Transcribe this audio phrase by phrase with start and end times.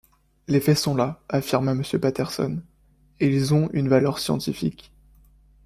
[0.47, 2.63] Les faits sont là, affirma Monsieur Patterson,
[3.19, 4.91] et ils ont une valeur scientifique.